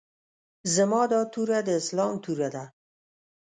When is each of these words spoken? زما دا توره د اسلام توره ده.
زما 0.75 1.01
دا 1.13 1.21
توره 1.33 1.59
د 1.67 1.69
اسلام 1.81 2.13
توره 2.23 2.49
ده. 2.55 2.63